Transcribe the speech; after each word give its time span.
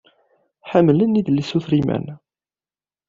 Ḥemmlen 0.69 1.19
idles 1.19 1.49
utriman 1.57 2.05